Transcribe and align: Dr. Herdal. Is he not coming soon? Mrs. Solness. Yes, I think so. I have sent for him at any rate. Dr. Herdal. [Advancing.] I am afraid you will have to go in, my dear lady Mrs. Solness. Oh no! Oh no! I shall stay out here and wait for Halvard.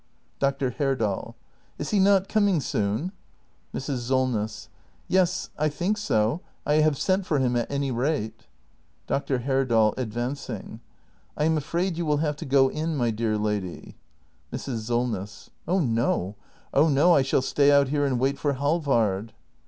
Dr. 0.39 0.71
Herdal. 0.71 1.35
Is 1.77 1.91
he 1.91 1.99
not 1.99 2.27
coming 2.27 2.59
soon? 2.59 3.11
Mrs. 3.71 3.99
Solness. 3.99 4.67
Yes, 5.07 5.51
I 5.59 5.69
think 5.69 5.95
so. 5.95 6.41
I 6.65 6.77
have 6.81 6.97
sent 6.97 7.27
for 7.27 7.37
him 7.37 7.55
at 7.55 7.69
any 7.71 7.91
rate. 7.91 8.47
Dr. 9.05 9.37
Herdal. 9.45 9.93
[Advancing.] 9.99 10.79
I 11.37 11.43
am 11.43 11.55
afraid 11.55 11.99
you 11.99 12.07
will 12.07 12.17
have 12.17 12.35
to 12.37 12.45
go 12.45 12.67
in, 12.69 12.97
my 12.97 13.11
dear 13.11 13.37
lady 13.37 13.95
Mrs. 14.51 14.79
Solness. 14.87 15.51
Oh 15.67 15.77
no! 15.79 16.35
Oh 16.73 16.89
no! 16.89 17.13
I 17.13 17.21
shall 17.21 17.43
stay 17.43 17.71
out 17.71 17.89
here 17.89 18.03
and 18.07 18.19
wait 18.19 18.39
for 18.39 18.53
Halvard. 18.53 19.33